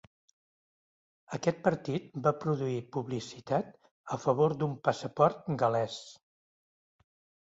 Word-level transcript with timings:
Aquest 1.37 1.57
partit 1.65 2.07
va 2.27 2.31
produir 2.45 2.77
publicitat 2.97 3.69
a 4.17 4.19
favor 4.23 4.55
d'un 4.63 4.73
passaport 4.89 5.53
gal·lès. 5.65 5.99